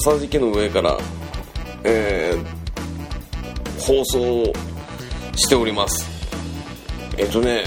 [0.00, 0.96] ッサージ機の上から、
[1.84, 4.52] えー、放送
[5.36, 6.08] しております。
[7.18, 7.64] えっ、とね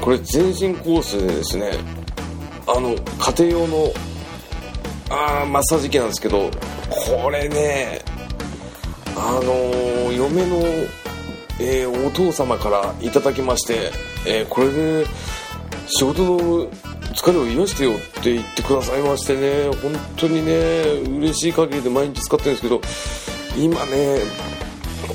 [0.00, 1.70] これ全身コースでですね
[2.66, 3.92] あの家庭用の
[5.08, 6.50] あマッサージ機なんですけど
[6.90, 8.00] これね
[9.16, 10.56] あのー嫁の、
[11.60, 13.90] えーお父様からいただきまして、
[14.26, 15.06] えーこれで
[15.86, 16.68] 仕事の
[17.22, 19.70] 疲れを癒してよって言ってくださいましてね。
[19.80, 20.82] 本当にね
[21.20, 22.80] 嬉しい限りで毎日使ってるんですけど
[23.56, 24.18] 今ね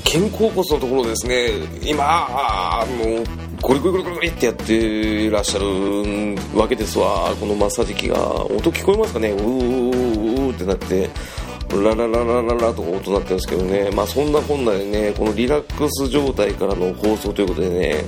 [0.04, 1.50] 肩甲骨のところですね。
[1.84, 3.24] 今もう
[3.60, 5.66] ゴリゴリゴリゴリってやっていらっしゃる
[6.58, 7.34] わけですわ。
[7.38, 8.16] このマッサージ機が。
[8.46, 9.32] 音聞こえますかね？
[9.32, 11.10] うーうーうーってなって
[11.70, 13.90] ララララララとか音鳴ってるんですけどね。
[13.94, 18.04] まあそんなこんなでねこのリラックス状態からの放送ということでね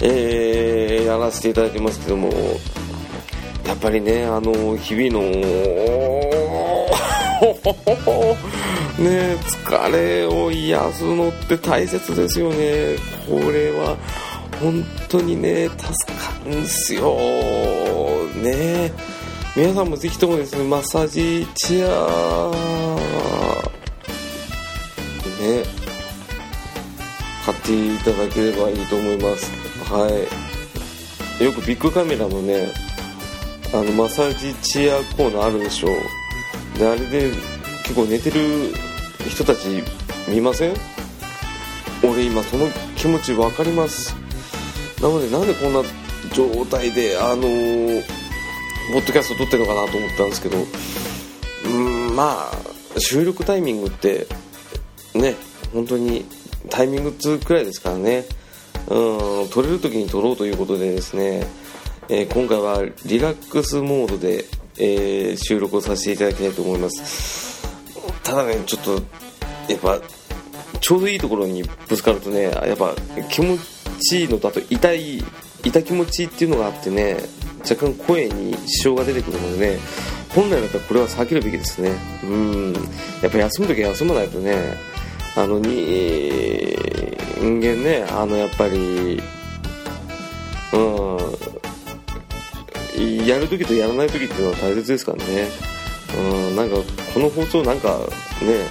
[0.00, 2.30] えー、やらせていただいてますけども。
[3.66, 5.20] やっぱりねあの日々の
[8.98, 12.96] ね疲れを癒すのって大切ですよね。
[13.28, 13.96] これは
[14.60, 17.16] 本当にね助かるんですよ。
[18.36, 18.92] ね
[19.56, 22.50] 皆さんもぜひともですねマッサージチェア。
[25.40, 25.64] ね
[27.44, 29.50] 買っていただければいいと思います。
[29.92, 30.08] は
[31.40, 31.42] い。
[31.44, 32.85] よくビッグカメラのね
[33.74, 35.88] あのマッサージチェアコーナーあるでしょ
[36.78, 37.30] であれで
[37.82, 38.72] 結構寝てる
[39.28, 39.82] 人たち
[40.28, 40.74] 見ません？
[42.02, 44.14] 俺今その気持ち分かります。
[45.02, 45.82] なのでなんでこんな
[46.34, 48.02] 状態であのー
[48.92, 50.58] ポッドキャスト撮ってるのかなと思ったんですけど。
[51.64, 51.68] う
[52.12, 54.26] んまあ収録タイミングって
[55.14, 55.34] ね
[55.74, 56.24] 本当に
[56.70, 58.24] タイミング2くらいですからね。
[58.88, 61.46] うん撮れる時に撮ろうということでですね、
[62.08, 64.44] えー今回はリラックスモードで、
[64.78, 67.66] えー収録をさせていただきたいと思います。
[68.22, 68.92] ただねちょっと
[69.68, 70.00] やっぱ
[70.80, 72.94] ちょうどいいところにぶつかるとねやっぱ
[73.30, 73.58] 気持
[74.00, 75.22] ちいいのとあと痛い
[75.64, 77.16] 痛気持ちいいっていうのがあってね
[77.68, 79.78] 若干声に支障が出てくるのでね
[80.34, 81.90] 本来だったらこれは避けるべきですね。
[82.22, 82.72] うん。
[83.22, 84.74] やっぱ休む時は休まないとね
[85.36, 86.76] あのに
[87.40, 89.20] 人間ねあのやっぱり
[90.72, 91.45] うん。
[93.26, 95.48] やる時とやらない時っていうのは大切ですからね。
[96.16, 96.20] う
[96.52, 96.76] んなんか
[97.12, 97.88] この放送なんか
[98.40, 98.68] ね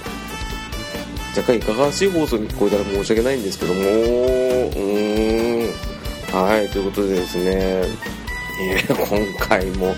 [1.36, 5.72] 若干いかがわしい放送に聞こえたら申し訳ないんですけどもうーん
[6.32, 7.84] はいということでですね。
[8.58, 9.94] いや今回も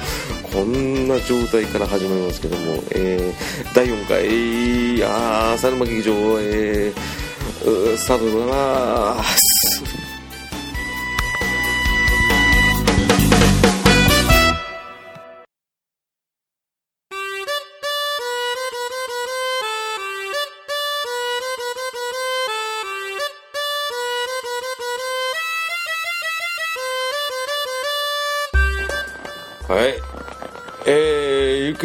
[0.52, 8.40] こんな状態から始まりますけども、えー第4回あー猿間劇場、えースタートでご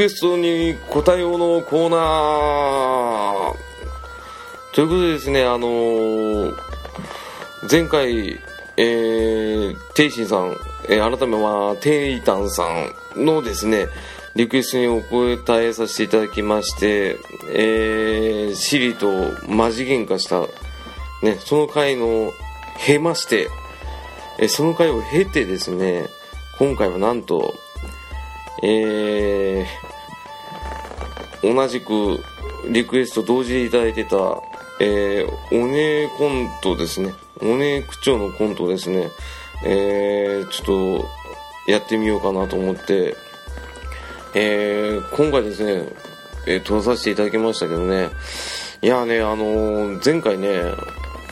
[0.03, 3.55] クエストに答えようのコーナー。
[4.73, 6.53] ということでですね、あのー
[7.71, 8.37] 前回、
[8.75, 10.57] えー、テイシンさん、
[10.89, 12.65] えー改めは、テイタンさ
[13.15, 13.87] んのですね、
[14.35, 17.17] リクエストにお答えさせていただきまして、
[17.53, 19.07] えー、シリと
[19.47, 20.41] マジ喧嘩した、
[21.25, 22.33] ね、その回の、
[22.85, 23.47] 経まして、
[24.37, 26.07] えーその回を経てですね、
[26.59, 27.53] 今回はなんと、
[28.61, 29.92] えー、
[31.43, 32.19] 同じく
[32.69, 34.15] リクエスト同時にいただいてた、
[34.79, 37.13] えー、おねコントですね。
[37.41, 39.09] おね区長のコントですね。
[39.65, 41.23] えー、ちょっと、
[41.67, 43.15] やってみようかなと思って、
[44.35, 45.87] えー、今回ですね、
[46.45, 48.09] えー、撮らさせていただきましたけどね、
[48.81, 50.59] いやね、あのー前回ね、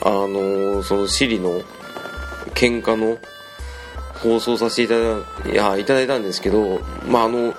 [0.02, 1.60] あのそのシリの
[2.54, 3.18] 喧嘩の
[4.14, 7.54] 放送させていただいやいただいたんですけど、まあ、あの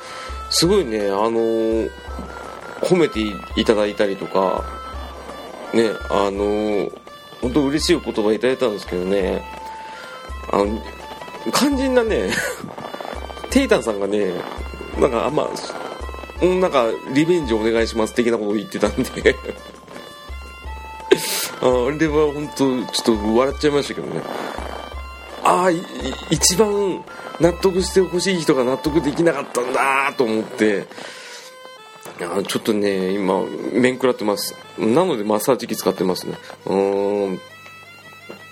[0.50, 1.88] すごいね、あの
[2.84, 3.22] 褒めて
[3.56, 4.64] いただいたりとか、
[5.74, 6.92] ね、あの
[7.42, 9.44] 本当嬉しいお言葉いただいたんですけどね、
[10.52, 10.82] あの
[11.54, 12.32] 肝心なね、
[13.50, 14.34] テイタンさんがね、
[15.00, 15.50] なんかあんま、
[16.42, 19.04] うなんかリベンジお願いします的なことを言ってたんで、
[21.62, 21.66] あ
[21.98, 24.22] れは本当ちょっと笑っちゃいましたけどね。
[25.46, 25.70] ああ
[26.30, 27.04] 一番
[27.42, 30.88] 納得してほしい人が納得できなかったんだと思って。
[32.24, 33.42] あーちょっとね今
[33.74, 34.56] 面食らってます。
[34.78, 36.38] なのでマッサージ機使ってますね。
[36.66, 36.76] う
[37.32, 37.40] ん。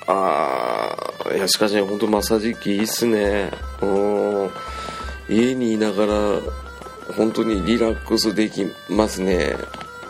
[0.07, 0.95] あ
[1.25, 3.51] あいやしかしね本当マッサージ機いいっすね。
[3.81, 4.49] うん。
[5.29, 6.13] 家に見ながら
[7.15, 9.55] 本当にリラックスできますね。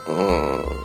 [0.08, 0.82] うん。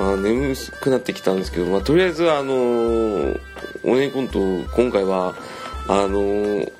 [0.00, 3.40] あ眠くなってきたんですけど、まあ、とりあえずあのー、
[3.82, 4.38] おねコント
[4.74, 5.34] 今回は
[5.88, 6.72] あのー、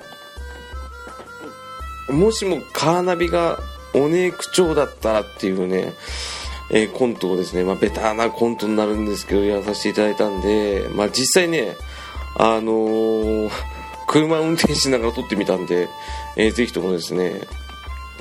[2.11, 3.59] もしもカーナビが
[3.93, 5.93] おね口調だったらっていうね、
[6.71, 11.75] えー、コントをですね、まあ、ベターなコントになるんですけどやらさせていただいたんで、まあ、実際ね
[12.37, 13.49] あのー、
[14.07, 15.89] 車運転しながら撮ってみたんで、
[16.37, 17.41] えー、ぜひともですね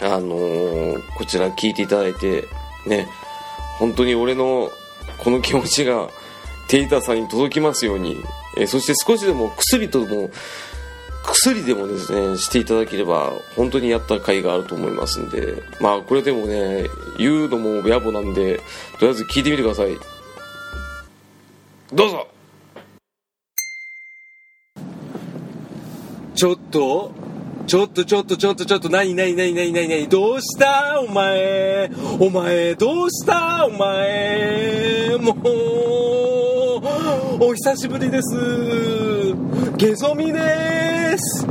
[0.01, 2.45] あのー、こちら聞いていただいて
[2.87, 3.09] ね
[3.79, 4.71] 本当に俺の
[5.19, 6.09] この気持ちが
[6.69, 8.17] テイターさんに届きますように、
[8.57, 10.31] えー、そして少しでも薬とも
[11.31, 15.63] 薬でもですねしていただければ本当にやった甲斐があると思いますんで。
[15.81, 16.87] まあこれでもね
[17.19, 18.61] 言うのも野暮なんで
[18.99, 19.97] とりあえず聞いてみてください。
[21.93, 22.29] どうぞ。
[26.35, 27.13] ちょっと
[27.67, 31.01] ちょっとちょっとちょっとちょっと何何何何何何どうした？
[31.01, 31.91] お前。
[32.19, 33.67] お前どうした？
[33.67, 35.17] お前。
[35.19, 35.33] も
[37.41, 39.18] うお久しぶりです。
[39.77, 41.47] ゲゾミです。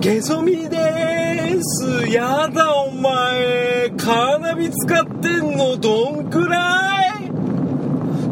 [0.00, 2.06] ゲゾミです。
[2.10, 3.90] やだお前。
[3.96, 5.76] カーナビ使ってんの？
[5.76, 7.30] どんくらい？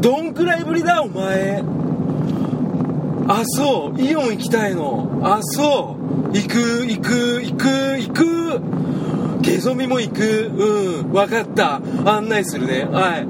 [0.01, 1.63] どんくらいぶりだお前。
[3.29, 4.03] あそう。
[4.03, 5.21] イオン行きたいの。
[5.23, 6.37] あそう。
[6.37, 7.69] 行く行く行く
[7.99, 8.61] 行く。
[9.41, 10.49] ゲゾミも行く。
[10.49, 11.13] うん。
[11.13, 11.81] 分かった。
[12.05, 12.85] 案内するね。
[12.85, 13.27] はい。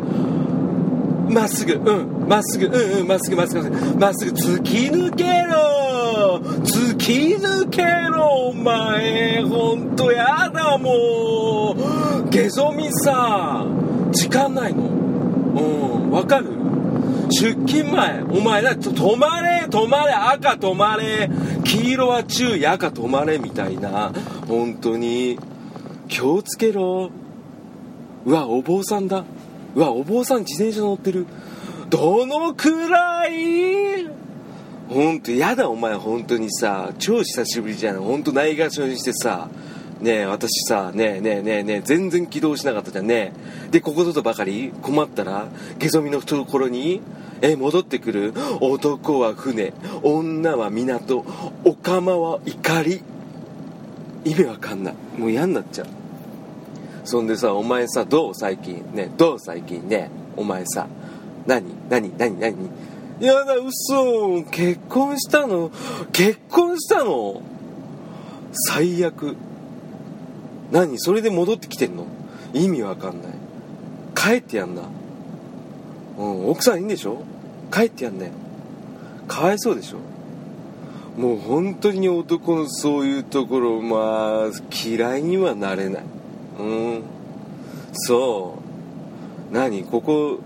[1.33, 1.75] まっすぐ。
[1.75, 2.12] うん。
[2.29, 13.67] まっすぐうんうんまっすぐまっすぐまっすぐ突き抜けろ突き抜けろお前ほんとやだもうゲゾミさ
[14.13, 16.47] 時間ないのうんわかる？
[17.31, 21.31] 出勤前、お前だ、止まれ、止まれ、赤止まれ、
[21.65, 24.13] 黄色は注意、赤止まれ、みたいな。
[24.47, 25.39] 本当に。
[26.09, 27.11] 気をつけろ。
[28.27, 29.25] うわ、お坊さんだ。
[29.75, 31.27] うわ、お坊さん自転車乗ってる。
[31.93, 34.09] どのくらい？
[34.89, 38.01] ほんと、やだ、お前、本当にさ、超久しぶりじゃん。
[38.01, 39.51] ほんと、ないがしろにしてさ、
[40.01, 43.35] ねえ私さねえねえねえねえ全然起動しなかったじゃんね。
[43.67, 44.73] えでここぞとばかり？
[44.81, 45.49] 困ったら？
[45.79, 47.03] ゲソミの懐に？
[47.43, 48.33] え戻ってくる？
[48.61, 49.75] 男は船。
[50.03, 51.27] 女は港。
[51.65, 53.03] おかまは怒り。
[54.25, 54.95] 意味わかんない。
[55.19, 55.87] もう嫌になっちゃう。
[57.05, 58.35] そんでさお前さどう？
[58.35, 58.83] 最近。
[58.95, 59.39] ねどう？
[59.39, 60.89] 最近ねお前さ。
[61.47, 62.55] 何何何何？
[63.21, 64.43] やだ嘘。
[64.51, 65.71] 結婚したの？
[66.13, 67.43] 結婚したの？
[68.53, 69.37] 最悪。
[70.71, 70.99] 何？
[70.99, 72.07] それで戻ってきてんの？
[72.53, 73.33] 意味わかんない。
[74.15, 74.83] 帰ってやんな。
[76.19, 77.23] うん奥さんいいんでしょ？
[77.73, 78.31] 帰ってやんね
[79.27, 79.99] かわいそうでしょ？
[81.21, 86.03] もう本当に男のそういうところまあ嫌いにはなれない。
[86.59, 87.03] うん。
[87.93, 88.59] そ
[89.51, 89.55] う。
[89.55, 89.85] 何？
[89.85, 90.39] ここ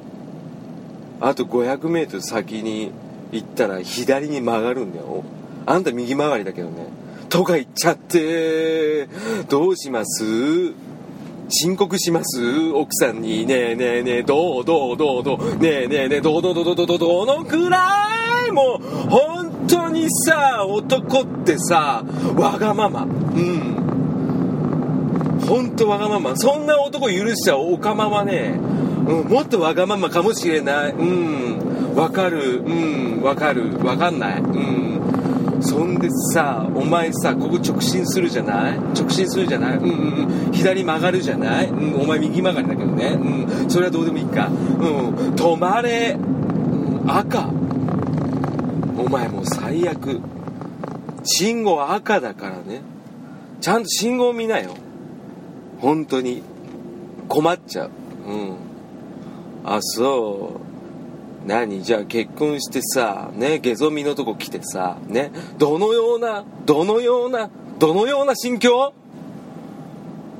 [1.20, 2.92] あと 500m 先に
[3.32, 5.24] 行ったら左に曲がるんだよ。
[5.66, 6.86] あんた右曲がりだけどね。
[7.28, 9.06] とか言っちゃって
[9.48, 10.72] どうします？
[11.48, 12.70] 申告します？
[12.72, 15.56] 奥さんにねえねえねえどうどうどうどう？
[15.56, 16.98] ねえねえねえどうどうどうどうどう？
[16.98, 18.08] どのくら
[18.48, 18.52] い？
[18.52, 22.04] もう本当にさ男ってさ
[22.36, 23.02] わがまま。
[23.02, 23.82] うん。
[25.48, 26.36] 本当わがまま。
[26.36, 28.58] そんな男許しちゃおかまはね、
[29.06, 30.92] うん、もっとわがままかもしれない。
[30.92, 31.94] うん。
[31.94, 32.60] わかる。
[32.60, 33.22] うん。
[33.22, 33.78] わかる。
[33.78, 34.40] わかんない。
[34.40, 35.62] うん。
[35.62, 38.78] そんでさお前さここ直進するじゃない？
[38.94, 39.78] 直進するじゃない？
[39.78, 40.46] うん。
[40.46, 40.52] うん。
[40.52, 43.18] 左曲がるじゃない、うん、お前右曲がりだけどね。
[43.18, 43.70] うん。
[43.70, 44.48] それはどうでもいいか。
[44.48, 45.14] うん。
[45.34, 46.16] 止まれ、
[47.06, 47.48] 赤。
[48.98, 50.20] お前もう最悪。
[51.24, 52.82] 信号赤だからね。
[53.60, 54.74] ちゃんと信号見なよ。
[55.78, 56.42] 本当に。
[57.28, 57.90] 困っちゃう。
[58.28, 58.56] うん。
[59.68, 60.60] あそ
[61.44, 61.48] う。
[61.48, 61.82] 何？
[61.82, 68.94] じゃあ結婚してさねゲゾミのとこ来てさねどのようなどのようなどのような心境？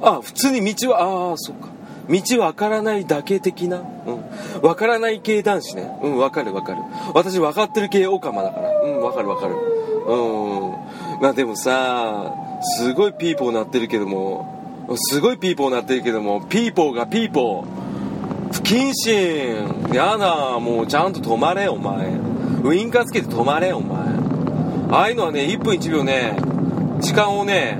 [0.03, 1.69] あ普通に道はああそっか。
[2.09, 3.79] 道わからないだけ的な？
[3.79, 4.63] うん。
[4.63, 5.91] わからない系男子ね。
[6.03, 6.83] うんわかるわかる。
[7.15, 8.81] 私分かってる系オカマだから。
[8.81, 9.55] うんわかるわかる。
[9.55, 11.21] うん。
[11.21, 12.33] まあでもさ
[12.79, 17.76] すごいピーポー鳴ってるけどもすごいピーポー鳴ってるけどもピーポーがピーポー。
[18.57, 19.93] 不謹慎。
[19.93, 22.09] やだもうちゃんと止まれお前。
[22.65, 23.99] ウインカーつけて止まれお前。
[24.91, 26.37] ああいうのはね1分1秒ね
[27.01, 27.79] 時間をね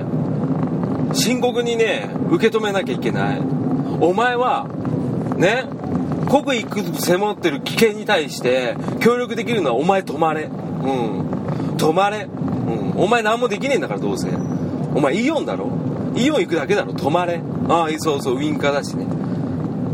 [1.13, 3.39] 深刻にね受け止めなきゃいけない。
[3.99, 4.67] お前は
[5.35, 5.65] ね
[6.29, 10.43] 刻一刻迫ってる危険に対して協力できるのはお前止まれ。
[10.43, 11.27] うん。
[11.77, 12.25] 止まれ。
[12.25, 13.01] うん。
[13.01, 14.29] お前何もできねえんだからどうせ。
[14.93, 15.71] お前イオンだろ。
[16.15, 16.93] イオン行くだけだろ。
[16.93, 17.41] 止まれ。
[17.67, 19.16] ああそうそうウインカーだしね。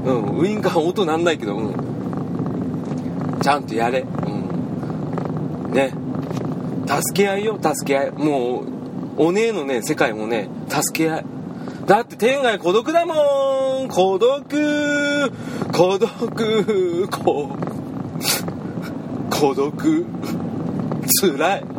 [0.05, 0.39] うん。
[0.39, 1.24] ウインカー音なん。
[1.24, 3.39] ないけどうん。
[3.41, 4.00] ちゃんとやれ。
[4.01, 4.05] う
[5.69, 5.72] ん。
[5.74, 5.93] ね。
[6.88, 7.60] 助け合いよ。
[7.62, 8.12] 助け合い。
[8.12, 8.65] もう
[9.17, 11.25] お姉のね世界もね助け合い。
[11.86, 13.88] だって天外孤独だもん。
[13.89, 15.31] 孤独。
[15.72, 17.10] 孤独。
[19.29, 20.05] 孤独。
[21.07, 21.73] つらい。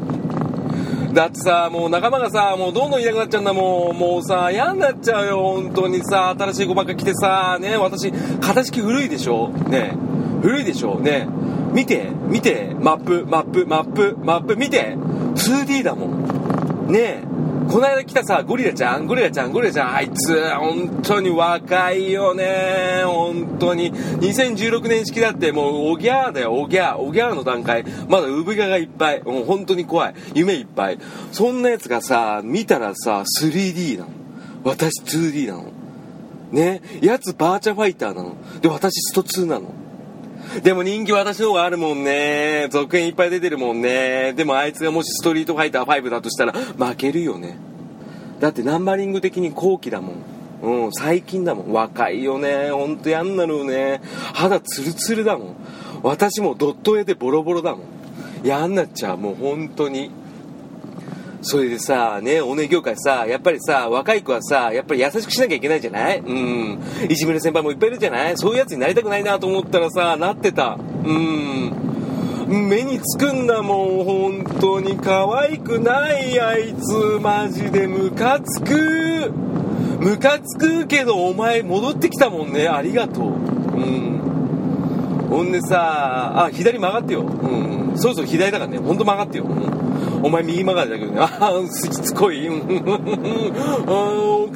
[1.15, 3.97] だってさもう仲間がさもうどんどんいなくなっちゃうんだもん。
[3.97, 6.35] もうさ嫌になっちゃうよ本当にさ。
[6.37, 7.57] 新しい子ばっか来てさ。
[7.61, 9.49] ね私形式古いでしょ？
[9.49, 9.97] ね。
[10.43, 10.99] 古いでしょ？
[10.99, 11.29] ね。
[11.73, 12.75] 見て見て。
[12.79, 14.57] マップマップマップマップ。
[14.57, 14.97] 見て。
[14.97, 16.89] 2D だもん。
[16.93, 16.99] ね。
[16.99, 17.34] え
[17.75, 19.05] この間来たさ、ゴリラちゃん？
[19.05, 23.93] ゴリラちゃんゴリラちゃんあいつ、本当に若いよね本当に。
[23.93, 26.99] 2016年式だってもう、おぎゃーだよ、おぎゃー。
[26.99, 27.83] おぎゃーの段階。
[28.09, 29.25] まだ産毛がいっぱい。
[29.25, 30.15] もう本当に怖い。
[30.35, 31.01] 夢いっぱい。
[31.33, 34.11] そんなやつがさ、見たらさ、3D なの。
[34.63, 35.73] 私 2D なの。
[36.53, 36.81] ね？
[37.03, 38.37] やつバーチャファイターなの。
[38.61, 39.75] で、私スト2なの。
[40.63, 42.69] でも人気私の方があるもんね。
[42.71, 44.33] 続編いっぱい出てるもんね。
[44.35, 47.57] でもあいつがもしストリートファイター5だとしたら負けるよね。
[48.41, 50.15] だってナンバリング的に後期だもん。
[50.63, 51.73] うん、最近だもん。
[51.73, 52.71] 若いよね。
[52.71, 54.01] ほんとやんなるね。
[54.33, 55.57] 肌ツルツルだもん。
[56.03, 58.47] 私もドット絵でボロボロだもん。
[58.47, 59.19] やんなっちゃう。
[59.19, 60.11] もう本当に。
[61.47, 66.19] それでさ、ね、おね業界さ、やっぱりさ、若い子はさ、やっぱり優しくしなきゃいけないじゃない？
[66.21, 66.79] うん。
[67.07, 68.39] いじめる先輩もいっぱいいるじゃない？
[68.39, 70.79] そういうやつになりたくないなと思ったらさ、なってた。
[71.05, 71.71] うん。
[72.49, 74.97] 目につくんだもん、本当に。
[74.97, 77.21] 可愛くない、あいつ。
[77.21, 79.31] マジでムカつく。
[80.01, 82.69] ムカつくけど、お前戻ってきたもんね。
[82.69, 83.25] ありがとう。
[83.27, 83.31] う
[83.81, 84.19] ん。
[85.29, 87.21] ほんでさ、あ、左曲がってよ。
[87.21, 87.99] うん。
[87.99, 88.79] そろそろ左だからね。
[88.79, 89.45] ほんと曲がってよ。
[89.45, 89.74] うん
[90.25, 92.49] お前右曲がりだけどね、ああ、しつこい。
[92.49, 92.65] 奥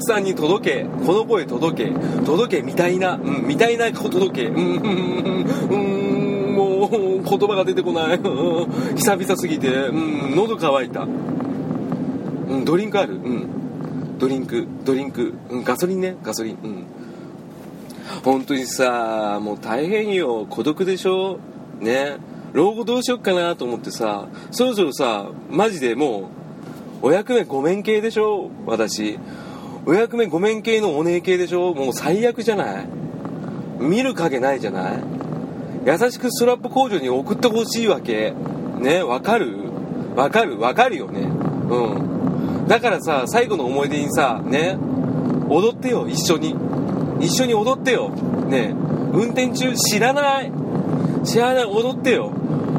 [0.02, 0.87] さんに届け。
[1.04, 1.90] この声届け。
[2.25, 3.16] 届け、みたいな。
[3.16, 4.46] うん、みたいな届け。
[4.46, 4.64] うん、
[6.56, 6.88] もう、
[7.22, 8.18] 言葉が出てこない。
[8.96, 11.02] 久々すぎて、うん、喉乾いた。
[11.02, 13.46] うん、ドリンクあるうん。
[14.18, 15.34] ドリンク、ドリンク。
[15.50, 16.58] うん、ガソリンね、ガソリン。
[16.64, 16.87] うん。
[18.25, 20.46] 本当にさ、もう大変よ。
[20.48, 21.40] 孤独でしょ？
[21.78, 22.16] ね。
[22.58, 26.28] 老後どうしよっかなと思ってさそろそろさマジでも
[27.02, 28.50] うお役目ご免刑でしょ？
[28.66, 29.16] 私。
[29.86, 31.72] お役目ご免刑のお姉系でしょ？
[31.72, 32.86] もう最悪じゃない？
[33.78, 34.98] 見る影ないじゃない？
[35.86, 38.34] 優しくストラップ工場に送ってほしいわけ。
[38.80, 39.04] ね？
[39.04, 39.56] わかる？
[40.16, 40.58] わかる？
[40.58, 41.20] わかるよね。
[41.20, 42.66] うん。
[42.66, 44.76] だからさ最後の思い出にさね？
[45.48, 46.56] 踊ってよ一緒に。
[47.20, 48.08] 一緒に踊ってよ。
[48.08, 48.74] ね？
[49.12, 50.50] 運転中知らない。
[51.24, 51.64] 知らない。
[51.64, 52.32] 踊ってよ。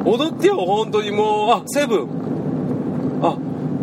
[0.10, 1.52] 踊ってよ本当にもう。
[1.52, 2.19] あセブン。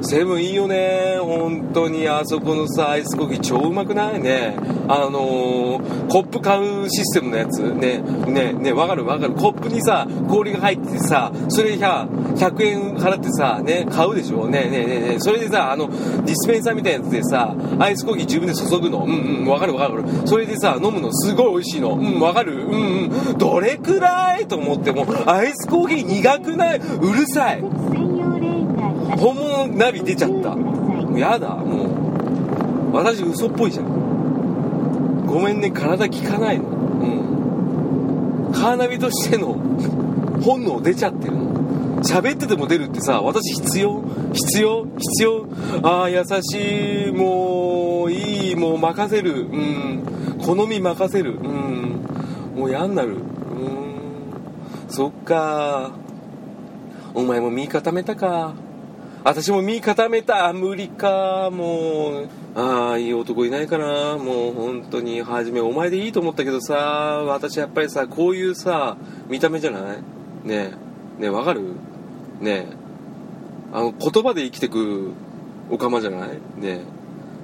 [0.07, 1.19] セブンいいよね。
[1.21, 4.57] 本当にあそこのさアイスコーヒー超うまくないね。
[4.89, 7.59] あのー、コップ買うシステムのやつ。
[7.75, 9.35] ねねねわかるわかる。
[9.35, 14.47] コップにさ氷が入っててさそれ 100, 100円払ってさね買うでしょ。
[14.47, 15.17] ねねねね。
[15.19, 19.05] それでさあのディスペンサーみたいなやつでさアイスコーヒー自分で注ぐの。
[19.05, 20.05] うんうんわかるわかる。
[20.27, 21.95] それでさ飲むのすごい美味しいの。
[21.95, 22.65] うんわかる。
[22.65, 23.39] うんうん。
[23.39, 24.47] どれくらい？
[24.47, 26.79] と思ってもアイスコーヒー苦くない？
[26.79, 27.61] うるさい。
[29.19, 29.46] 本物？
[29.77, 30.57] ナビ出ちゃった。
[30.57, 31.85] もうやだも
[32.93, 32.95] う。
[32.95, 35.27] 私嘘っぽいじゃん。
[35.27, 36.69] ごめんね体効かないの。
[36.69, 38.53] うん。
[38.53, 39.55] カーナビとしての
[40.43, 41.47] 本能出ちゃってるの。
[42.03, 44.03] 喋ってても出るってさ私必要？
[44.33, 44.87] 必要？
[44.99, 45.47] 必要？
[45.83, 47.13] ああ優しい。
[47.13, 48.57] もういい。
[48.57, 49.43] もう任せる。
[49.43, 50.03] うん。
[50.39, 51.33] 好み任せる。
[51.33, 52.01] うん。
[52.55, 53.15] もう嫌になる。
[53.15, 53.21] うん。
[54.89, 55.91] そっか。
[57.15, 58.55] お前も身固めたか。
[59.27, 65.21] 私も身固めた無理かもうああいい男いないかなもう本当に。
[65.21, 66.75] 初めお前でいいと思ったけどさ
[67.27, 68.97] 私やっぱりさこういうさ
[69.29, 69.97] 見た目じゃない？
[69.97, 70.05] ね
[70.45, 70.53] え。
[70.53, 70.71] ね
[71.23, 71.63] えわかる？
[72.41, 72.77] ねえ。
[73.73, 75.11] あの言葉で生きてく
[75.71, 76.29] おかまじゃない？
[76.29, 76.81] ねえ。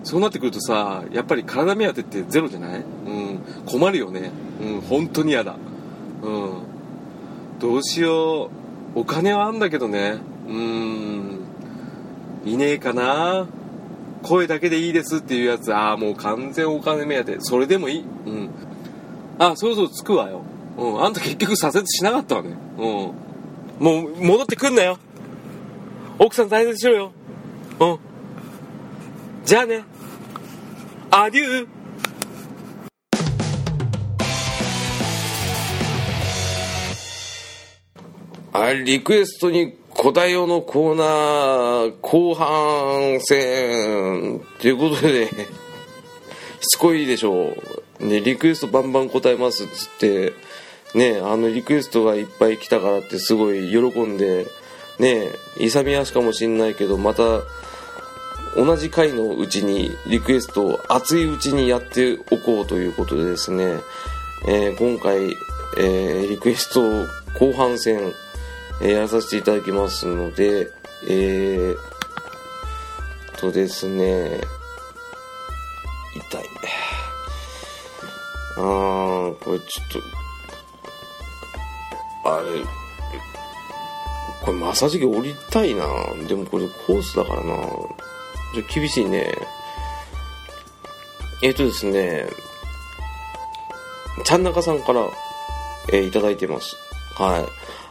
[0.05, 2.79] そうなってくるとさやっぱり体目当てってゼロじゃない？
[2.79, 3.41] うん。
[3.67, 4.31] 困るよね。
[4.61, 5.57] うん本当に嫌だ。
[6.23, 6.53] うん。
[7.59, 8.51] どうしよ
[8.95, 9.01] う。
[9.01, 10.19] お金はあんだけどね。
[10.47, 11.22] うん。
[12.45, 13.47] いねえかな。
[14.23, 15.75] 声だけでいいですっていうやつ。
[15.75, 17.37] ああもう完全お金目当て。
[17.41, 18.05] それでもいい？
[18.27, 18.51] うん。
[19.39, 20.43] あそろそろ着くわよ。
[20.77, 21.05] うん。
[21.05, 22.57] あんた結局左折しなかったわね。
[22.79, 22.85] うん。
[22.85, 23.13] も
[24.07, 24.99] う戻ってくんなよ。
[26.19, 27.13] 奥さん大切にしろよ。
[27.81, 27.99] うん。
[29.45, 29.85] じゃあね。
[31.11, 31.69] アデュー。
[38.55, 45.35] あリクエストに古代用のコーナー後半戦ということでし
[46.73, 47.55] つこいでしょ
[48.01, 50.33] う、ね、リクエストバンバン答えますっつって
[50.97, 54.49] ねあのリクエストがいっぱい来たからってすごい喜んで
[54.99, 55.29] ね
[55.61, 57.23] 勇み足かもしんないけどまた
[58.57, 63.77] 同じ回のうちにリクエストを熱いうちにやっておこうということでですね、
[64.49, 65.31] えー、今回、
[65.79, 67.07] えー、リクエスト
[67.39, 68.13] 後半戦、
[68.83, 70.69] えー、やらさせていただきますので、
[71.09, 71.77] えー、
[73.39, 74.41] とですね、
[76.15, 76.45] 痛い。
[78.57, 80.03] あー、これちょっ
[82.23, 82.61] と、あれ、
[84.45, 85.85] これマッサージ機降りたいな
[86.29, 89.33] でもこれコースだからなちょ厳しいね。
[91.43, 92.29] えっ、ー、とですね、
[94.25, 95.09] ちゃんなかさんから、
[95.93, 96.77] えー、いただいてます。
[97.15, 97.45] はい。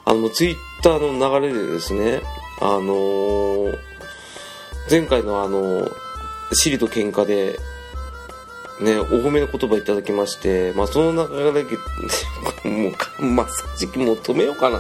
[0.06, 2.22] あの、ツイッターの流れでですね、
[2.60, 3.78] あのー、
[4.90, 5.90] 前回のあの、
[6.54, 7.60] シリと喧嘩で、
[8.82, 11.78] ね、お褒めの言葉いただきまして、まあ、その流れで、
[12.68, 14.80] もう、マッサージもう止めようかな。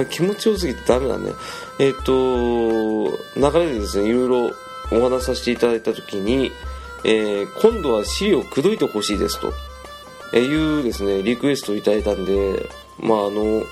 [0.00, 1.32] あ気持ちよすぎてダメだね。
[1.78, 4.50] えっ、ー、と、流れでですね、いろいろ
[4.90, 6.50] お話しさせていただいた時に、
[7.04, 9.52] えー、今度は資料を口説いてほしいですと、
[10.32, 13.62] えいうですねリクエストをいただいたんでまああの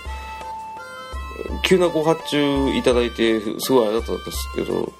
[1.71, 4.93] 急なご発注いただいてすごいありがたかったんですけど、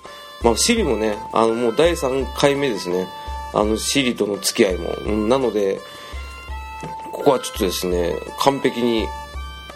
[0.45, 3.09] まあ、シリもねあのもう第3回目ですね。
[3.53, 5.81] あのシリとの付き合いも、うん、なので
[7.11, 9.09] ここはちょっとですね完璧に、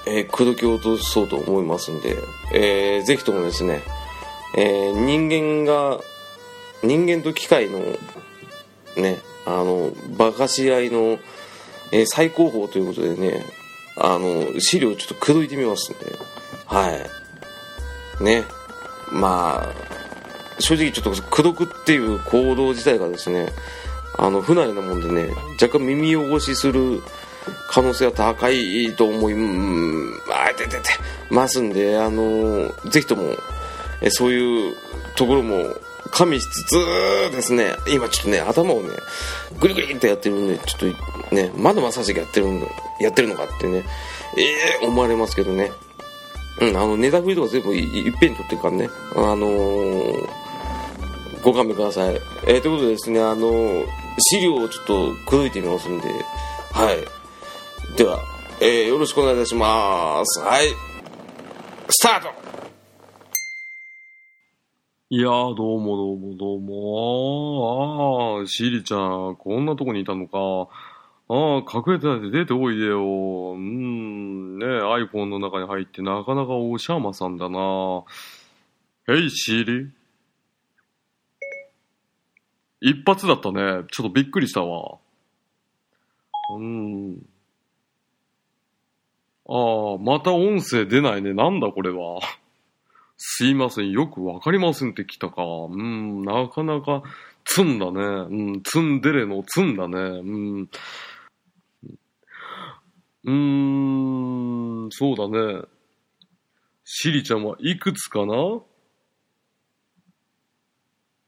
[0.06, 2.16] えー、口説き落とそうと思いますんで、
[2.52, 3.82] えー、ぜひともですね、
[4.56, 5.98] えー、人間が
[6.84, 7.80] 人間と機械の
[8.96, 11.18] ねあのバカし合いの、
[11.90, 13.44] えー、最高峰ということでね
[13.96, 16.33] あの資料ちょっと口説いてみますんで。
[16.74, 16.90] は
[18.20, 18.44] いね
[19.12, 23.48] まあ正直ちょっと口説くっていう行動自体がですね
[24.18, 25.28] あの不慣れなもんでね
[25.62, 27.00] 若干耳汚しする
[27.70, 29.34] 可能性は高いと思い
[30.32, 30.82] あててて
[31.30, 33.36] ますんであのぜひとも
[34.02, 34.74] えそういう
[35.14, 35.76] ところも
[36.10, 36.72] 加味しつつ
[37.32, 38.90] ですね、今ちょっとね、頭をね、
[39.58, 40.94] グリグリってやってるんで、ちょっ
[41.30, 42.66] とね、まだマッサージやってるんだ、
[43.00, 43.82] やってるのかってね、
[44.36, 44.42] え
[44.80, 45.72] えー、思われますけどね。
[46.60, 50.28] うん、あの、ネタ振りとか全部いっぺんに取ってるからね、あのー、
[51.42, 52.14] ご勘弁ください。
[52.46, 53.86] えー、ということでですね、あのー、
[54.18, 56.08] 資料をちょっと口説いてみますんで、
[56.72, 57.96] はい。
[57.96, 58.20] では、
[58.60, 60.40] えー、よろしくお願いいたします。
[60.40, 60.68] はい。
[61.88, 62.28] スタート
[65.10, 68.38] いやー、どうもどうもどうも。
[68.38, 70.70] ああ、シリちゃん、こんなとこにいたのか。
[71.34, 73.54] ああ、隠れてないで出ておいでよ。
[73.54, 78.04] うん、ね iPhone の中に入ってなかなかおしゃまさんだな。
[79.08, 79.90] へい、シリ。
[82.80, 83.82] 一発だったね。
[83.90, 84.98] ちょっとびっくりしたわ。
[86.56, 87.16] うん。
[89.48, 91.34] ああ、また音声出ないね。
[91.34, 92.20] なんだこれは。
[93.16, 95.42] すいません、よくわかりませんって来たか。
[95.42, 97.02] うん、なかなか、
[97.44, 98.00] ツンだね。
[98.02, 99.98] うん、ツンデレのツンだね。
[99.98, 100.68] うん。
[103.24, 105.62] うーん、そうだね。
[106.84, 108.34] シリちゃんはいくつかな？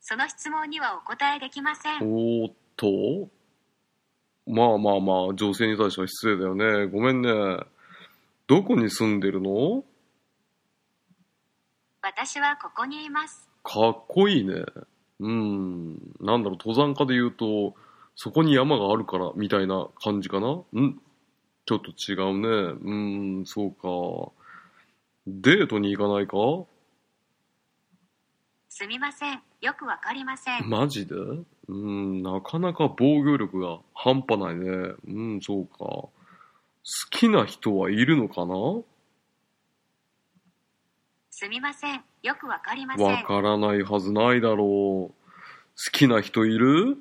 [0.00, 2.02] その質問にはお答えできません。
[2.02, 3.30] おーっと
[4.46, 6.87] まあまあまあ、女性に対しては失礼だよね。
[6.87, 7.30] ごめんね。
[8.46, 9.82] どこに住んでるの？
[12.02, 13.48] 私はここにいます。
[13.64, 14.64] かっこいいね。
[15.18, 15.94] うん。
[16.20, 17.74] なんだろう、登山家で言うと、
[18.14, 20.48] そこに山があるからみたいな感じかな？
[20.48, 21.00] ん
[21.66, 22.48] ちょっと違うね。
[22.81, 22.94] う
[23.42, 24.33] ん、そうか。
[25.26, 26.37] デートに行かないか？
[28.68, 29.42] すみません。
[29.61, 30.68] よくわかりません。
[30.70, 31.16] マジで？
[31.68, 34.94] うん、なかなか防御力が半端ないね。
[35.09, 35.79] うん、そうか。
[35.79, 36.12] 好
[37.11, 38.55] きな人はいるのかな？
[41.31, 42.05] すみません。
[42.22, 43.07] よくわかりません。
[43.07, 44.59] わからないはずないだろう。
[44.59, 45.14] 好
[45.90, 46.96] きな人いる？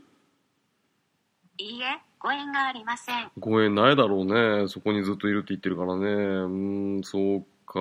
[1.57, 3.31] いいえ、ご縁がありません。
[3.39, 4.25] ご縁ないだろう
[4.61, 4.67] ね。
[4.67, 6.05] そこにずっといるって言ってるからね。
[6.05, 7.79] うん、そうか。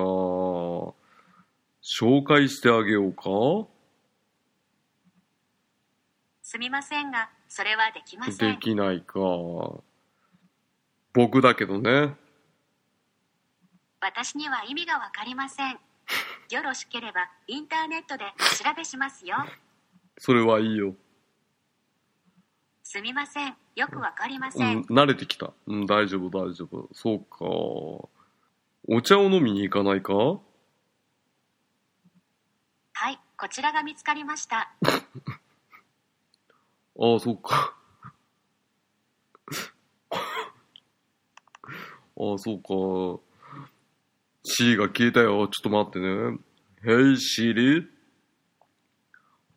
[1.83, 3.69] 紹介してあげようか？
[6.43, 8.55] すみませんが、それはできません。
[8.55, 9.19] できないか。
[11.13, 12.15] 僕だけどね。
[14.01, 15.79] 私には意味がわかりません。
[16.51, 18.25] よろしければインターネットで
[18.63, 19.37] 調べしますよ。
[20.19, 20.95] それはいいよ。
[22.95, 23.57] すみません。
[23.75, 24.77] よくわかりません。
[24.77, 25.53] うん、慣れてきた。
[25.67, 26.89] うん、大丈夫、大丈夫。
[26.93, 27.45] そうか。
[28.87, 30.13] お茶を飲みに行かないか？
[33.37, 34.71] こちらが見つかりました。
[36.97, 37.75] ああ、そっか。
[40.13, 40.17] あ
[42.35, 43.21] あ、そうか。
[44.45, 45.49] C が消えたよ。
[45.49, 46.39] ちょっと待ってね。
[46.85, 47.89] Hey Siri?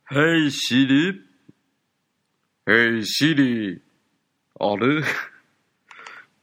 [0.09, 1.26] Hey Siri?
[2.67, 3.79] Hey Siri?
[4.59, 5.01] あれ？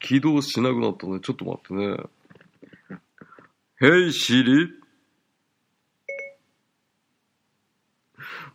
[0.00, 1.20] 起動しなくなったね。
[1.20, 1.96] ちょっと待ってね。
[3.78, 4.70] Hey Siri?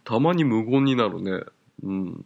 [0.04, 1.44] たまに無言になるね。
[1.84, 2.26] うん。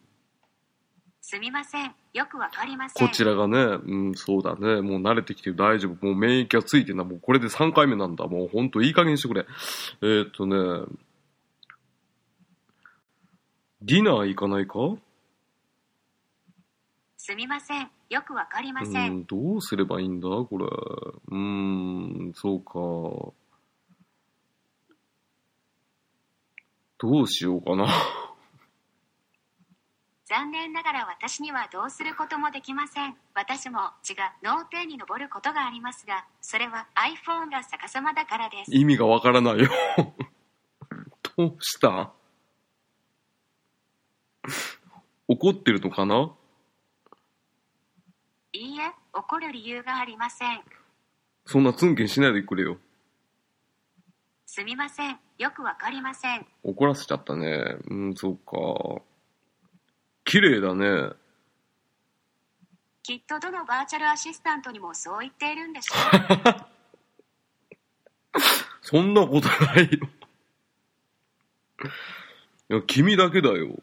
[1.19, 1.93] すみません。
[2.13, 3.08] よくわかりません。
[3.08, 4.79] こちらがね、うん、そうだね。
[4.82, 5.58] もう慣れてきてる。
[5.58, 6.06] 大丈夫。
[6.06, 7.03] もう免疫がついてんだ。
[7.03, 8.27] もうこれで3回目なんだ。
[8.27, 9.45] もうほんといい加減にしてくれ。
[10.03, 10.56] えー、っとね、
[13.82, 14.95] ディナー行かないか？
[17.25, 17.89] すみません。
[18.09, 19.19] よくわかりまうせん。
[19.19, 20.27] ん、どうすればいいんだ？
[20.27, 20.65] これ。
[20.65, 22.73] うーん、そうか。
[26.97, 27.88] どうしようかな。
[30.27, 33.15] 残念ながら私にはどうすることもできません。
[33.33, 36.88] 私も血が脳天に上ることがありますが、それは
[37.25, 38.75] iPhone が逆さまだからです。
[38.75, 39.69] 意味がわからないよ。
[41.38, 42.12] どうした？
[45.29, 46.36] 怒ってるのかな？
[48.53, 50.61] いいえ、怒る理由がありません。
[51.45, 52.77] そんなツンケンしないでくれよ。
[54.45, 55.19] すみません。
[55.39, 56.45] よくわかりません。
[56.63, 57.77] 怒らせちゃったね。
[57.89, 59.01] うん、そうか。
[60.23, 61.13] 綺麗だね。
[63.01, 65.95] きっとどのバーチャルアシスタントにもそう言っているんでしょ
[68.35, 68.39] う。
[68.81, 70.07] そんなことないよ。
[72.69, 73.75] いや、君だけだよ。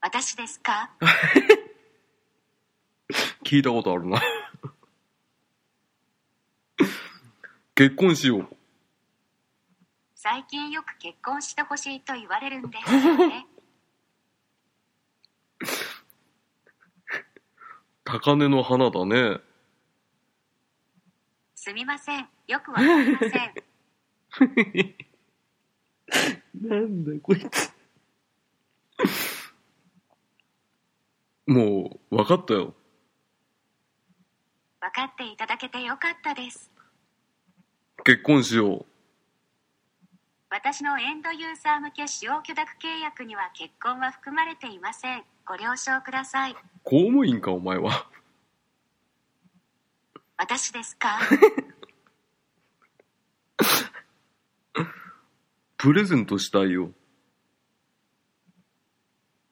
[0.00, 0.90] 私ですか？
[3.48, 4.20] 聞いたことあるな。
[7.74, 8.48] 結婚しよう。
[10.14, 13.46] 最近よく結婚してほしいと言われるんですよね。
[18.04, 19.40] 高嶺の花だね。
[21.54, 22.28] すみません。
[22.48, 23.32] よくわかりません。
[26.68, 27.72] なんだこいつ。
[31.46, 32.74] もう、分かったよ。
[34.98, 36.72] 分かっていただけてよかったです。
[38.04, 38.84] 結婚しよ
[40.50, 45.22] 私のエンドユーザー向け使用許諾契約には結婚は含まれていません。
[45.46, 46.52] ご了承ください。
[46.52, 46.54] う。
[46.82, 48.08] 公務員か、お前は。
[50.36, 51.18] 私ですか？
[55.76, 56.90] プレゼントしたいよ。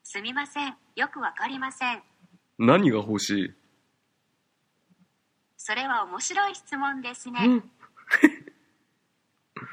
[0.03, 0.77] すみません。
[0.97, 2.03] よくわかりません。
[2.59, 3.66] 何が欲しい？
[5.67, 7.41] それは面白い質問ですね。
[9.59, 9.65] 好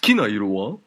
[0.00, 0.78] きな色は？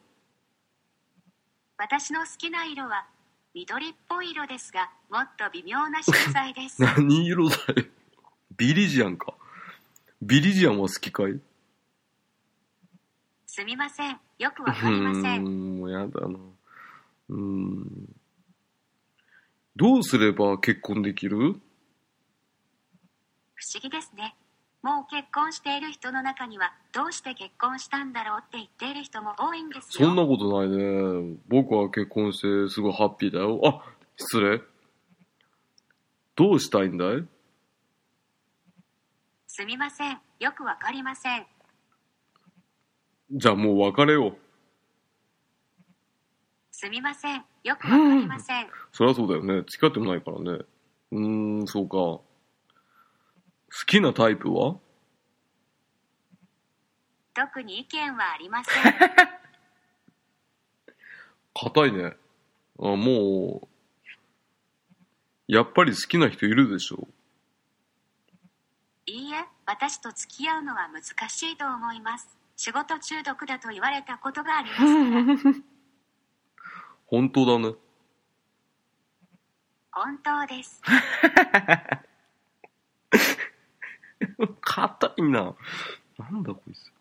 [1.76, 3.06] 私の好きな色は
[3.52, 6.80] 緑っぽい色ですが、もっと微妙な色彩です。
[6.96, 7.84] 何色だよ。
[8.56, 9.34] ビリジアンか。
[10.22, 11.38] ビリジアンは好きかい？
[13.46, 14.18] すみません。
[14.38, 15.44] よくわかりませうーん。
[15.76, 16.28] ん、もうやだな。
[16.28, 18.16] うーん。
[19.76, 21.60] どうすれば結婚できる？
[23.58, 24.36] 不思議ですね。
[24.82, 30.06] もう結婚している人の中には、どうして結婚したんだろうって言っている人も多いんですよ。
[30.06, 31.36] そんなことないね。
[31.48, 33.60] 僕は結婚してすごいハッピーだよ。
[33.64, 33.82] あ、
[34.16, 34.62] 失礼。
[36.36, 37.26] どうしたいんだい？
[39.48, 40.20] すみません。
[40.38, 41.44] よくわかりません。
[43.32, 44.38] じゃあもう別れよう。
[46.70, 47.44] すみません。
[47.64, 48.68] よくわかりません。
[48.92, 49.62] そりゃそうだよね。
[49.68, 50.64] 付き合ってもないからね。
[51.10, 52.22] うーん、そうか。
[53.70, 54.76] 好きなタイプは？
[57.34, 58.94] 特に意見はありません。
[61.54, 62.16] 硬いね。
[62.80, 63.68] あ、もう、
[65.46, 67.06] やっぱり好きな人いるでしょ？
[69.06, 72.28] いいえ、私と付き合うのは難しいと思います。
[72.56, 75.54] 仕事中毒だと言われたことがありますから。
[77.06, 77.74] 本当だね。
[79.92, 80.82] 本当です。
[84.60, 85.54] 硬いな。
[86.18, 86.92] なんだこいつ。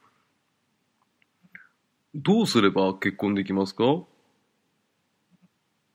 [2.15, 3.83] どうすれば結婚できますか？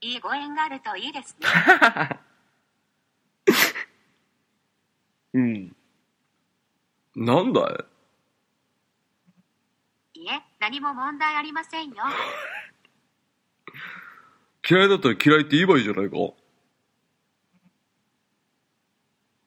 [0.01, 1.47] いいご縁があるといいですね。
[5.35, 5.77] うん。
[7.15, 7.87] なんだ
[10.15, 10.21] い？
[10.21, 12.05] いえ、何も問題ありませんよ。
[14.69, 16.17] 嫌いだったら嫌いって言えばいいじゃないか。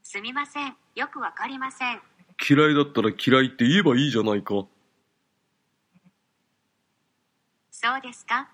[0.04, 0.76] すみません。
[0.96, 2.02] よくわかりません。
[2.50, 4.66] 嫌いだったら嫌いって言えばいいじゃないか。
[7.70, 8.50] そうですか。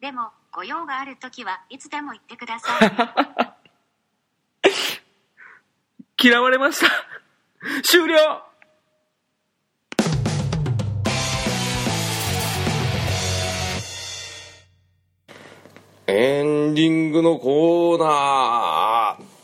[0.00, 2.92] でもご用があるときはいつでも言ってください。
[6.26, 6.90] 嫌われました。
[7.88, 8.42] 終了。
[16.08, 19.38] エンディングのコーナー。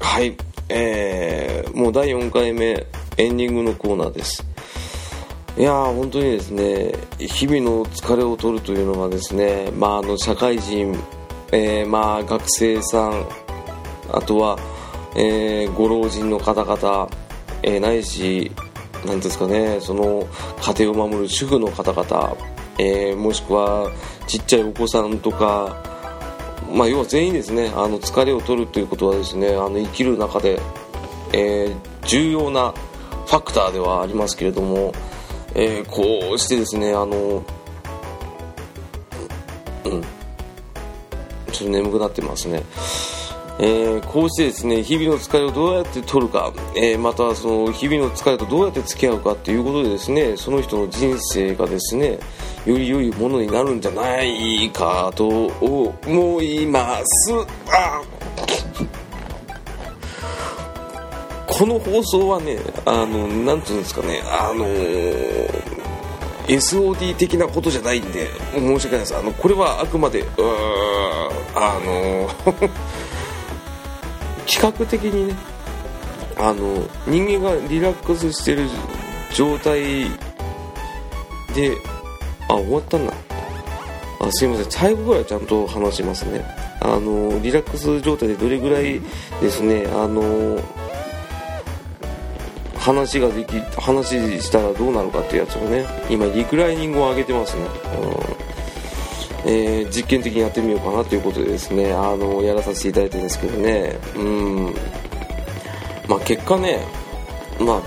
[0.00, 0.36] はい
[0.74, 2.86] えー、もう第4回目
[3.18, 4.44] エンディングのコーナーです。
[5.58, 10.98] いやー本当にですね日々の疲れを取るというのがですねまああの社会人、
[11.52, 13.26] えー、まあ学生さん
[14.10, 14.58] あとは、
[15.14, 17.10] えー、ご老人の方々、
[17.62, 18.50] えー、ないし
[19.04, 20.26] なんですかねその
[20.62, 22.36] 家庭を守る主婦の方々、
[22.78, 23.90] え、もしくは
[24.26, 25.91] ちっちゃいお子さんとか、
[26.70, 30.60] まあ、要は全員ですねあの疲れを取るということはですねあの生きる中で、
[31.32, 32.72] えー、重要な
[33.26, 34.92] ファクターではありますけれども、
[35.54, 37.44] えー、こうしてですねあの
[39.84, 40.02] うん
[41.52, 42.62] ちょっと眠くなってますね。
[43.58, 52.18] えー、こうしてですね日々の疲れをどうやって取るか、えー、またその日々の疲れとどうやって付き合うかということでですねその人の人生がですね
[52.66, 57.32] より良いものになるんじゃないかと思います。
[57.68, 58.02] あ。
[61.46, 65.82] この放送はねあのなんていうんですかねあのー
[66.46, 69.16] SOD 的なことじゃないんで申し訳ないです。
[69.16, 70.26] あのこれはあくまでう
[71.54, 72.28] あの
[74.46, 75.36] 企画的にね
[76.36, 78.68] あの人間がリラックスしてる
[79.32, 80.10] 状態
[81.54, 81.76] で
[82.52, 83.12] あ終わったんだ。
[84.20, 84.70] あすいません。
[84.70, 86.44] 最後ぐらいちゃんと話しますね。
[86.80, 89.00] あのリラックス状態でどれぐらい
[89.40, 89.86] ですね。
[89.86, 90.60] あの
[92.76, 97.62] 話ができ話したらどうなるかっていうやつをね今リクライニングを上げてますね、
[99.44, 99.50] うん。
[99.50, 101.92] えー実験的にやってみようかなということでですね。
[101.92, 103.96] あのやらさせていただいてるんですけどね。
[104.16, 104.74] うん。
[106.08, 106.84] まあ結果ね
[107.60, 107.82] まあ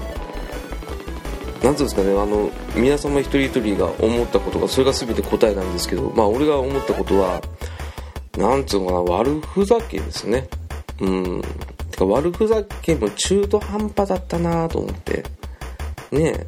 [1.66, 7.42] なんうんですかねあの皆様一人一人が思ったことがそれが全て答えなんですけどまあ俺が思ったことは
[8.38, 10.48] なんつうのかな悪ふざけですね。
[11.00, 11.42] うん。
[11.90, 15.24] てか悪ふざけも中途半端だったなと思って。
[16.12, 16.48] ね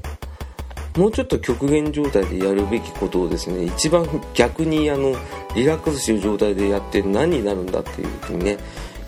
[0.95, 0.99] え。
[0.99, 5.15] もうちょっと極限状態でやるべきことをですね一番逆にあの
[5.55, 8.57] リラックスしてる状態でやって何になるんだっていうふうにね、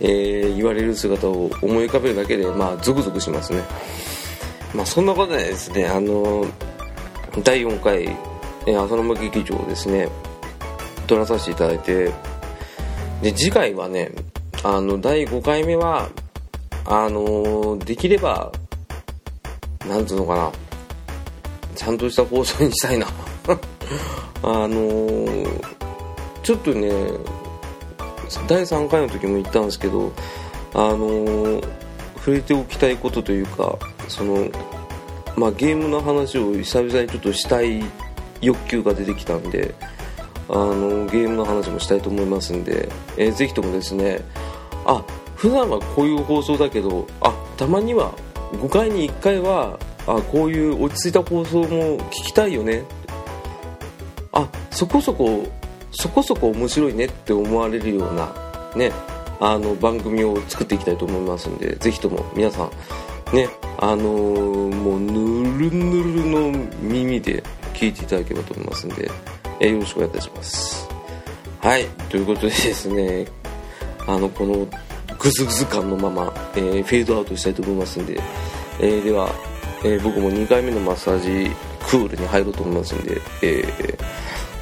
[0.00, 3.62] えー言われる姿を思い浮かべるだけでまあゾクゾクしますね。
[4.74, 6.46] まあそんなことでですねあの
[7.42, 10.08] 第4回、えー浅沼劇場をですね
[11.06, 12.12] 撮らさせていただいて
[13.22, 14.12] で次回はね
[14.62, 16.08] あの第5回目は
[16.84, 18.52] あのできれば
[19.88, 20.52] なんつうのかな
[21.74, 23.06] ちゃんとした放送にしたいな。
[24.42, 25.46] あの
[26.42, 26.90] ちょっとね
[28.46, 30.12] 第3回の時も言ったんですけど
[30.74, 31.60] あの
[32.16, 33.78] 触れておきたいことというか
[34.10, 34.48] その
[35.36, 37.82] まあゲームの話を久々にちょっとしたい
[38.40, 39.74] 欲求が出てきたんで
[40.48, 44.20] あのゲームの話もしたいと思いますんで、えーぜひともですね
[44.84, 45.04] あ
[45.36, 48.12] 普段はこういう放送だけどあたまには
[48.52, 52.84] 5回に1回はあこういう落ち着いた放送も聞きたいよね。
[54.32, 55.46] あそこそこ
[55.92, 58.32] そこそこ面白いねって思われるような
[58.76, 58.92] ね
[59.40, 62.70] あの番組を作っていきたいと思いますんでぜひとも皆さん
[63.32, 67.42] ねあのーもうぬるぬるの耳で
[67.74, 69.10] 聞いていただければと思いますんで、
[69.60, 70.88] えーよろしくお願いいたします。
[71.60, 73.26] はいということでですね
[74.06, 74.66] あのこの
[75.18, 78.18] グズグズ感のまま、えーフェードアウトしたいと思いますんで、
[78.80, 79.30] えでは、
[79.84, 83.62] え僕も2回目のマッサージクールに入ろうと思いますんで、え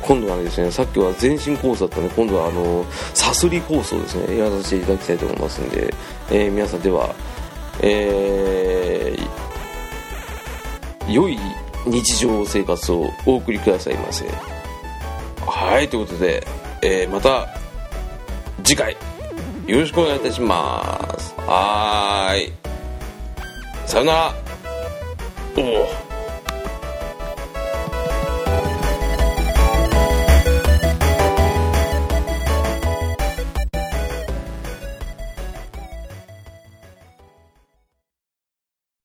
[0.02, 5.94] 今度はですねさっきは全身コースだったので今度はあのサスリコースをですねやらさせていただきたいと思いますんで、
[6.32, 7.14] え皆さんでは、
[7.82, 9.28] えー
[11.12, 11.38] 良い
[11.86, 14.26] 日常生活をお送りくださいませ。
[15.46, 16.46] はいということで、
[16.82, 17.48] えーまた
[18.62, 18.96] 次回
[19.66, 21.34] よろしくお願いいたします。
[21.38, 22.52] はーい。
[23.86, 24.34] さよなら。
[25.56, 26.07] おお